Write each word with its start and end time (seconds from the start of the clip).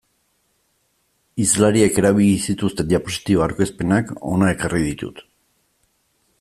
Hizlariek 1.43 1.99
erabili 2.03 2.39
zituzten 2.53 2.89
diapositiba 2.93 3.45
aurkezpenak 3.49 4.13
hona 4.31 4.51
ekarri 4.57 4.83
ditut. 4.89 5.27